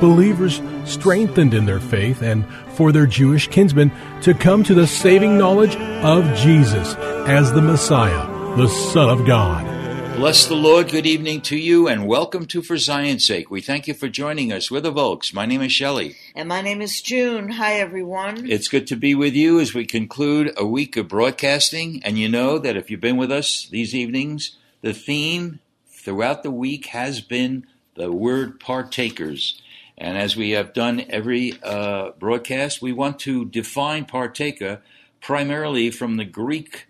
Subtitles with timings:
[0.00, 3.92] Believers strengthened in their faith and for their Jewish kinsmen
[4.22, 6.94] to come to the saving knowledge of Jesus
[7.28, 8.26] as the Messiah,
[8.56, 9.66] the Son of God.
[10.16, 10.90] Bless the Lord.
[10.90, 13.50] Good evening to you and welcome to For Zion's Sake.
[13.50, 14.70] We thank you for joining us.
[14.70, 15.32] We're the Volks.
[15.32, 16.16] My name is Shelley.
[16.34, 17.50] And my name is June.
[17.50, 18.50] Hi, everyone.
[18.50, 22.02] It's good to be with you as we conclude a week of broadcasting.
[22.04, 26.50] And you know that if you've been with us these evenings, the theme throughout the
[26.50, 29.62] week has been the word partakers.
[30.00, 34.80] And as we have done every uh, broadcast, we want to define partaker
[35.20, 36.86] primarily from the Greek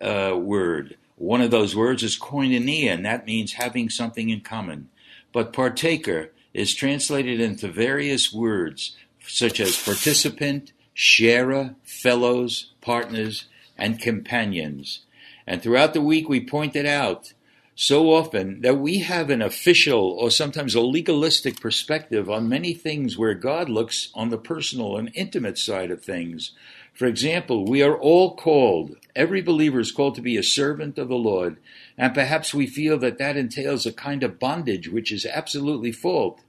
[0.00, 0.96] uh, word.
[1.16, 4.88] One of those words is koinonia, and that means having something in common.
[5.32, 8.96] But partaker is translated into various words
[9.26, 13.46] such as participant, sharer, fellows, partners,
[13.76, 15.00] and companions.
[15.44, 17.32] And throughout the week, we pointed out
[17.76, 23.18] so often that we have an official or sometimes a legalistic perspective on many things
[23.18, 26.52] where God looks on the personal and intimate side of things.
[26.92, 31.08] For example, we are all called, every believer is called to be a servant of
[31.08, 31.56] the Lord,
[31.98, 36.40] and perhaps we feel that that entails a kind of bondage which is absolutely false.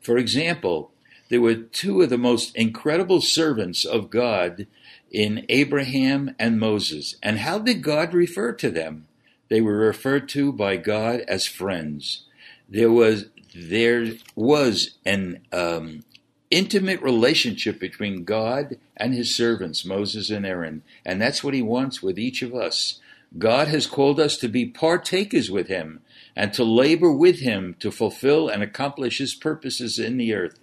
[0.00, 0.92] For example,
[1.28, 4.66] there were two of the most incredible servants of God
[5.10, 7.16] in Abraham and Moses.
[7.22, 9.06] And how did God refer to them?
[9.52, 12.24] They were referred to by God as friends.
[12.70, 16.04] There was there was an um,
[16.50, 22.02] intimate relationship between God and His servants Moses and Aaron, and that's what He wants
[22.02, 22.98] with each of us.
[23.36, 26.00] God has called us to be partakers with Him
[26.34, 30.58] and to labor with Him to fulfill and accomplish His purposes in the earth.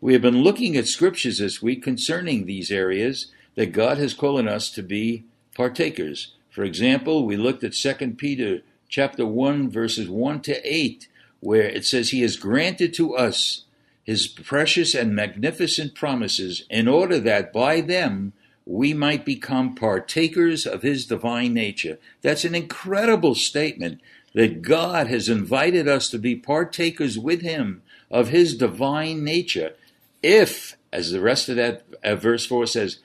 [0.00, 4.48] We have been looking at scriptures this week concerning these areas that God has called
[4.48, 6.34] us to be partakers.
[6.52, 11.08] For example, we looked at 2 Peter chapter 1 verses 1 to 8
[11.40, 13.64] where it says he has granted to us
[14.04, 18.34] his precious and magnificent promises in order that by them
[18.66, 21.98] we might become partakers of his divine nature.
[22.20, 24.02] That's an incredible statement
[24.34, 29.74] that God has invited us to be partakers with him of his divine nature.
[30.22, 32.98] If, as the rest of that uh, verse 4 says,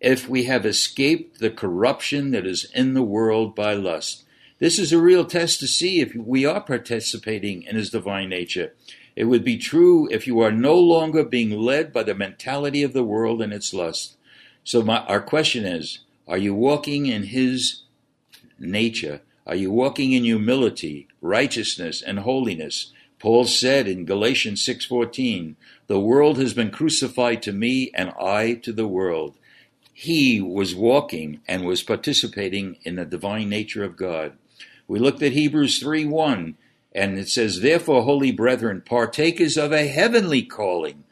[0.00, 4.24] if we have escaped the corruption that is in the world by lust.
[4.58, 8.74] This is a real test to see if we are participating in His divine nature.
[9.16, 12.92] It would be true if you are no longer being led by the mentality of
[12.92, 14.16] the world and its lust.
[14.64, 17.82] So, my, our question is Are you walking in His
[18.58, 19.22] nature?
[19.46, 22.92] Are you walking in humility, righteousness, and holiness?
[23.18, 25.56] Paul said in Galatians 6:14,
[25.88, 29.36] "The world has been crucified to me and I to the world."
[30.00, 34.32] He was walking and was participating in the divine nature of God.
[34.88, 36.56] We looked at Hebrews 3 1,
[36.94, 41.04] and it says, Therefore, holy brethren, partakers of a heavenly calling.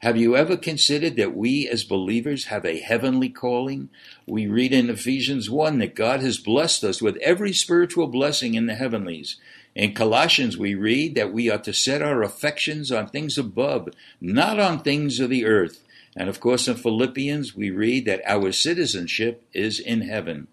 [0.00, 3.88] Have you ever considered that we as believers have a heavenly calling?
[4.26, 8.66] We read in Ephesians 1 that God has blessed us with every spiritual blessing in
[8.66, 9.38] the heavenlies.
[9.74, 13.88] In Colossians, we read that we are to set our affections on things above,
[14.20, 15.80] not on things of the earth.
[16.16, 20.46] And of course, in Philippians, we read that our citizenship is in heaven.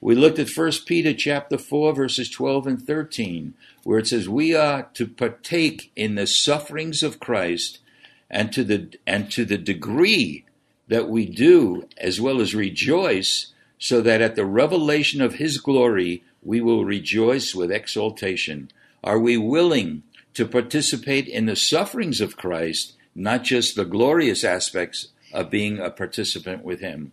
[0.00, 4.54] We looked at 1 Peter chapter 4 verses 12 and 13 where it says we
[4.54, 7.78] are to partake in the sufferings of Christ
[8.30, 10.44] and to the and to the degree
[10.88, 16.22] that we do as well as rejoice so that at the revelation of his glory
[16.42, 18.70] we will rejoice with exultation.
[19.02, 20.02] Are we willing
[20.34, 25.90] to participate in the sufferings of Christ not just the glorious aspects of being a
[25.90, 27.12] participant with Him.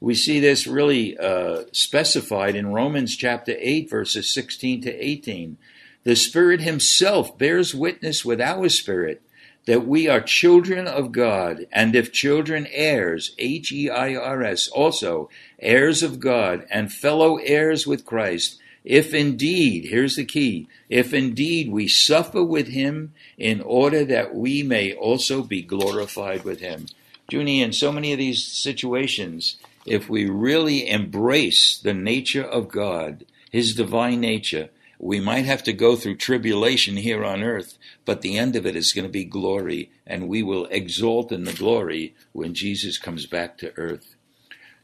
[0.00, 5.56] We see this really uh, specified in Romans chapter 8, verses 16 to 18.
[6.02, 9.22] The Spirit Himself bears witness with our spirit
[9.66, 14.68] that we are children of God, and if children, heirs, H E I R S,
[14.68, 21.14] also heirs of God, and fellow heirs with Christ, if indeed, here's the key, if
[21.14, 26.86] indeed we suffer with him in order that we may also be glorified with him.
[27.30, 33.24] Junie, in so many of these situations, if we really embrace the nature of God,
[33.50, 38.36] his divine nature, we might have to go through tribulation here on earth, but the
[38.36, 42.14] end of it is going to be glory, and we will exalt in the glory
[42.32, 44.14] when Jesus comes back to earth.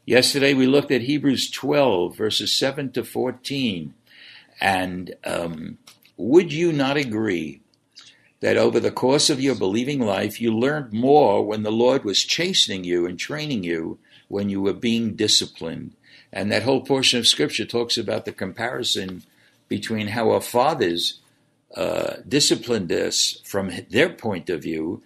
[0.05, 3.93] Yesterday we looked at Hebrews 12, verses 7 to 14.
[4.59, 5.77] And um,
[6.17, 7.61] would you not agree
[8.39, 12.23] that over the course of your believing life, you learned more when the Lord was
[12.23, 15.95] chastening you and training you when you were being disciplined?
[16.33, 19.23] And that whole portion of Scripture talks about the comparison
[19.67, 21.19] between how our fathers
[21.75, 25.03] uh, disciplined us from their point of view,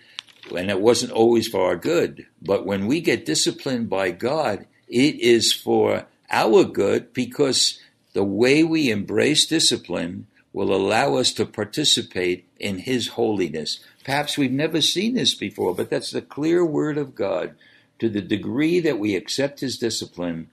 [0.56, 2.28] and it wasn't always for our good.
[2.42, 7.80] But when we get disciplined by God, it is for our good because
[8.14, 13.80] the way we embrace discipline will allow us to participate in His holiness.
[14.04, 17.56] Perhaps we've never seen this before, but that's the clear word of God.
[18.00, 20.50] To the degree that we accept His discipline,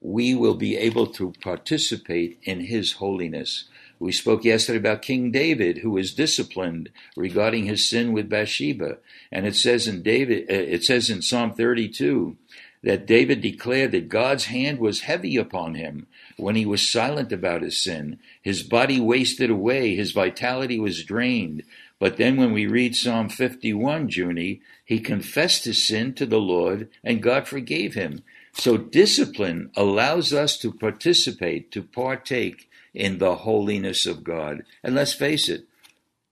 [0.00, 3.64] we will be able to participate in His holiness.
[3.98, 8.98] We spoke yesterday about King David, who was disciplined regarding his sin with Bathsheba,
[9.32, 12.36] and it says in David, uh, it says in Psalm 32
[12.82, 16.06] that David declared that God's hand was heavy upon him
[16.36, 18.18] when he was silent about his sin.
[18.42, 21.62] His body wasted away, his vitality was drained.
[21.98, 26.88] But then when we read Psalm 51, Junie, he confessed his sin to the Lord
[27.02, 28.22] and God forgave him.
[28.52, 34.64] So discipline allows us to participate, to partake in the holiness of God.
[34.82, 35.64] And let's face it,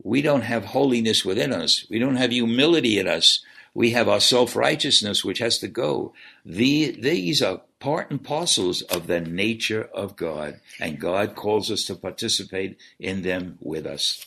[0.03, 1.87] we don't have holiness within us.
[1.89, 3.43] We don't have humility in us.
[3.75, 6.15] We have our self righteousness, which has to go.
[6.45, 11.85] The, these are part and parcels of the nature of God, and God calls us
[11.85, 14.25] to participate in them with us.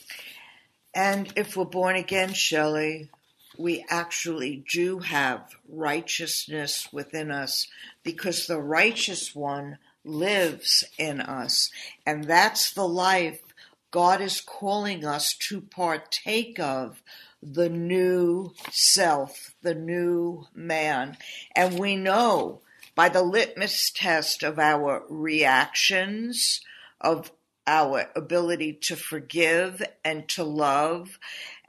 [0.94, 3.10] And if we're born again, Shelley,
[3.56, 7.66] we actually do have righteousness within us
[8.02, 11.70] because the righteous one lives in us.
[12.06, 13.40] And that's the life
[13.90, 17.02] God is calling us to partake of
[17.42, 21.16] the new self, the new man.
[21.54, 22.60] And we know
[22.94, 26.60] by the litmus test of our reactions,
[27.00, 27.30] of
[27.66, 31.18] our ability to forgive and to love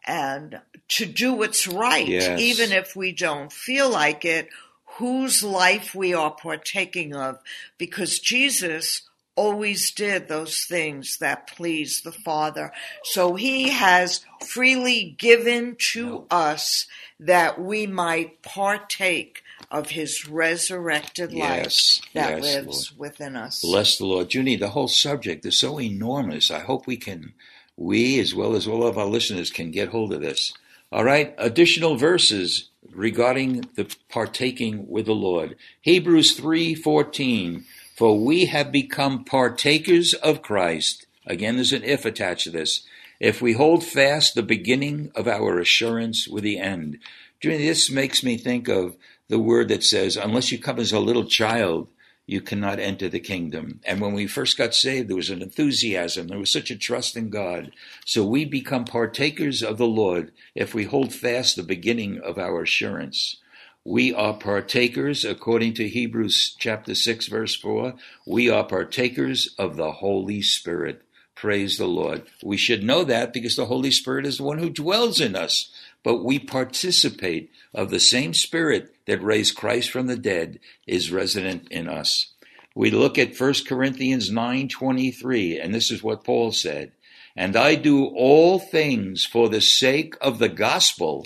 [0.05, 2.39] and to do what's right, yes.
[2.39, 4.49] even if we don't feel like it,
[4.97, 7.37] whose life we are partaking of,
[7.77, 9.08] because Jesus
[9.39, 12.73] always did those things that pleased the Father.
[13.05, 16.87] So he has freely given to us
[17.21, 19.41] that we might partake
[19.71, 23.61] of his resurrected Yes, life that yes, lives within us.
[23.61, 24.33] Bless the Lord.
[24.33, 26.51] Junie, the whole subject is so enormous.
[26.51, 27.31] I hope we can,
[27.77, 30.53] we as well as all of our listeners, can get hold of this.
[30.91, 35.55] All right, additional verses regarding the partaking with the Lord.
[35.79, 37.63] Hebrews 3:14
[37.99, 41.05] For we have become partakers of Christ.
[41.25, 42.87] Again there's an if attached to this.
[43.19, 46.99] If we hold fast the beginning of our assurance with the end.
[47.43, 48.95] This makes me think of
[49.27, 51.89] the word that says, unless you come as a little child,
[52.25, 53.81] you cannot enter the kingdom.
[53.83, 56.29] And when we first got saved, there was an enthusiasm.
[56.29, 57.73] There was such a trust in God.
[58.05, 62.61] So we become partakers of the Lord if we hold fast the beginning of our
[62.61, 63.41] assurance.
[63.89, 67.95] We are partakers, according to Hebrews chapter 6, verse 4.
[68.23, 71.01] We are partakers of the Holy Spirit.
[71.33, 72.21] Praise the Lord.
[72.43, 75.73] We should know that because the Holy Spirit is the one who dwells in us.
[76.03, 81.67] But we participate of the same Spirit that raised Christ from the dead is resident
[81.71, 82.27] in us.
[82.75, 86.91] We look at 1 Corinthians 9:23 and this is what Paul said,
[87.35, 91.25] "And I do all things for the sake of the gospel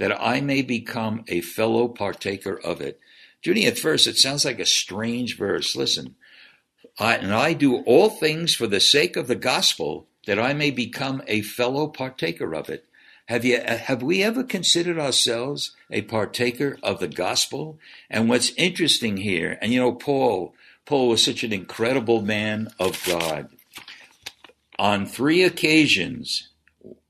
[0.00, 2.98] that I may become a fellow partaker of it."
[3.44, 5.76] Junie, at first it sounds like a strange verse.
[5.76, 6.16] Listen,
[6.98, 10.70] I, and I do all things for the sake of the gospel that I may
[10.70, 12.86] become a fellow partaker of it.
[13.26, 17.78] Have you have we ever considered ourselves a partaker of the gospel?
[18.10, 20.52] And what's interesting here, and you know, Paul,
[20.84, 23.48] Paul was such an incredible man of God.
[24.78, 26.48] On three occasions,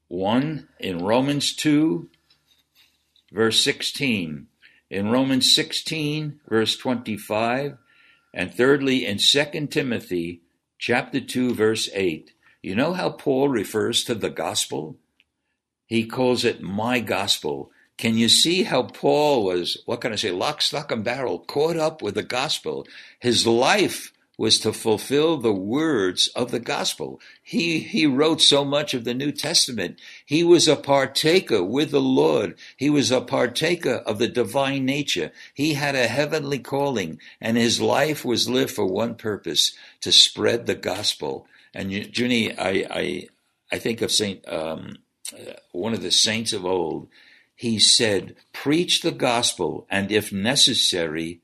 [0.09, 2.11] one in Romans 2,
[3.33, 4.47] verse 16,
[4.91, 7.79] in Romans 16, verse 25,
[8.35, 10.41] and thirdly in 2 Timothy
[10.79, 12.33] chapter 2, verse 8.
[12.63, 14.97] You know how Paul refers to the gospel?
[15.87, 17.71] He calls it my gospel.
[17.97, 21.77] Can you see how Paul was, what can I say, lock, stock, and barrel, caught
[21.77, 22.87] up with the gospel?
[23.19, 27.21] His life was to fulfill the words of the gospel.
[27.43, 30.01] He, he wrote so much of the New Testament.
[30.25, 32.57] He was a partaker with the Lord.
[32.79, 35.31] He was a partaker of the divine nature.
[35.53, 40.65] He had a heavenly calling and his life was lived for one purpose, to spread
[40.65, 41.47] the gospel.
[41.75, 43.29] And Junie, I, I,
[43.71, 44.97] I think of Saint, um,
[45.73, 47.09] one of the saints of old.
[47.55, 51.41] He said, preach the gospel and if necessary,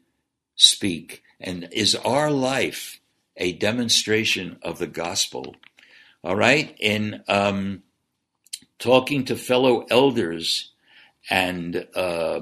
[0.54, 1.22] speak.
[1.40, 3.00] And is our life
[3.36, 5.56] a demonstration of the gospel?
[6.24, 6.74] All right.
[6.80, 7.82] In um,
[8.78, 10.72] talking to fellow elders,
[11.30, 12.40] and uh,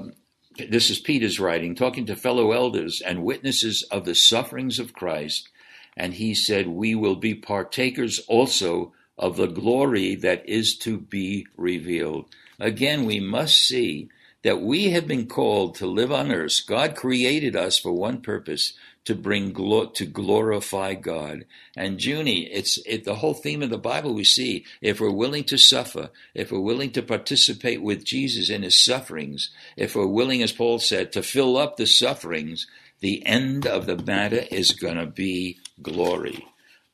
[0.57, 5.49] this is Peter's writing, talking to fellow elders and witnesses of the sufferings of Christ,
[5.97, 11.45] and he said, We will be partakers also of the glory that is to be
[11.55, 12.25] revealed.
[12.59, 14.09] Again, we must see
[14.45, 16.67] that we have been called to live on earth.
[16.67, 18.73] God created us for one purpose
[19.03, 21.45] to bring glo- to glorify God.
[21.75, 25.45] And Junie, it's it, the whole theme of the Bible we see if we're willing
[25.45, 30.43] to suffer, if we're willing to participate with Jesus in his sufferings, if we're willing,
[30.43, 32.67] as Paul said, to fill up the sufferings,
[32.99, 36.45] the end of the matter is going to be glory.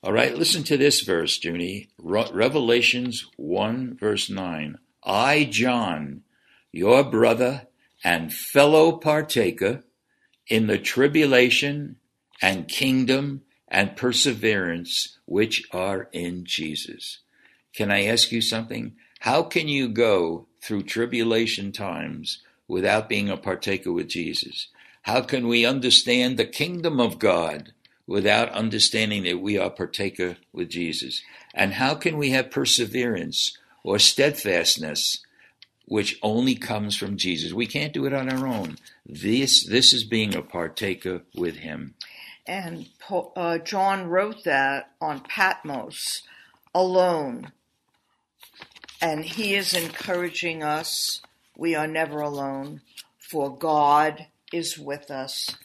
[0.01, 1.89] All right, listen to this verse, Junie.
[2.00, 4.77] Revelations 1, verse 9.
[5.03, 6.24] I, John,
[6.72, 7.68] your brother
[8.04, 9.84] and fellow partaker
[10.48, 11.98] in the tribulation
[12.42, 17.20] and kingdom and perseverance which are in Jesus.
[17.74, 18.94] Can I ask you something?
[19.20, 24.68] How can you go through tribulation times without being a partaker with Jesus?
[25.04, 27.74] How can we understand the kingdom of God
[28.06, 31.22] without understanding that we are partaker with Jesus?
[31.54, 35.22] And how can we have perseverance or steadfastness
[35.91, 37.51] which only comes from Jesus.
[37.51, 38.77] We can't do it on our own.
[39.05, 41.95] This this is being a partaker with Him.
[42.48, 42.88] And
[43.36, 46.21] uh, John wrote that on Patmos
[46.74, 47.51] alone,
[49.01, 51.21] and he is encouraging us.
[51.57, 52.79] We are never alone,
[53.17, 55.57] for God is with us.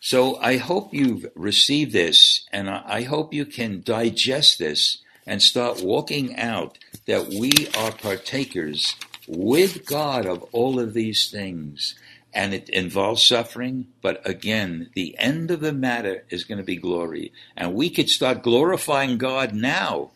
[0.00, 5.82] So I hope you've received this, and I hope you can digest this and start
[5.82, 8.94] walking out that we are partakers
[9.26, 11.94] with God of all of these things.
[12.32, 16.76] And it involves suffering, but again, the end of the matter is going to be
[16.76, 17.32] glory.
[17.56, 20.10] And we could start glorifying God now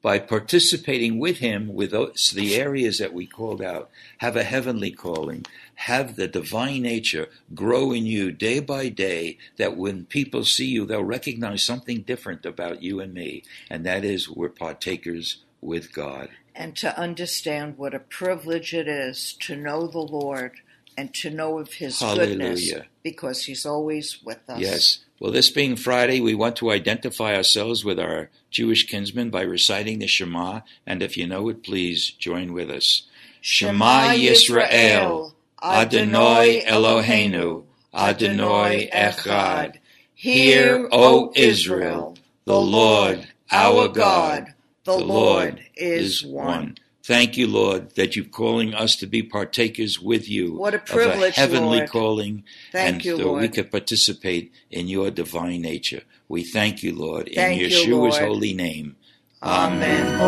[0.00, 3.90] by participating with Him with those, the areas that we called out.
[4.18, 5.44] Have a heavenly calling.
[5.74, 10.86] Have the divine nature grow in you day by day, that when people see you,
[10.86, 13.42] they'll recognize something different about you and me.
[13.68, 19.34] And that is, we're partakers with God and to understand what a privilege it is
[19.34, 20.54] to know the Lord
[20.96, 22.26] and to know of His Hallelujah.
[22.26, 22.72] goodness
[23.04, 24.58] because He's always with us.
[24.58, 24.98] Yes.
[25.20, 30.00] Well, this being Friday, we want to identify ourselves with our Jewish kinsmen by reciting
[30.00, 30.60] the Shema.
[30.84, 33.02] And if you know it, please join with us.
[33.40, 39.76] Shema Yisrael, Adonai Eloheinu, Adonai Echad.
[40.12, 44.54] Hear, O Israel, the Lord our God
[44.88, 46.76] the, the Lord, Lord is one.
[47.04, 50.54] Thank you, Lord, that you're calling us to be partakers with you.
[50.54, 51.90] What a privilege, of a heavenly Lord.
[51.90, 53.42] calling, thank and you, so Lord.
[53.42, 56.02] we could participate in your divine nature.
[56.28, 58.22] We thank you, Lord, thank in you, Yeshua's Lord.
[58.22, 58.96] holy name.
[59.42, 60.18] Amen.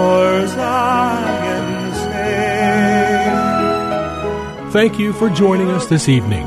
[4.70, 6.46] Thank you for joining us this evening.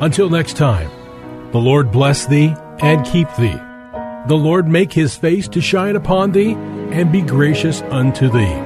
[0.00, 0.90] Until next time,
[1.52, 3.60] the Lord bless thee and keep thee.
[4.26, 8.65] The Lord make his face to shine upon thee and be gracious unto thee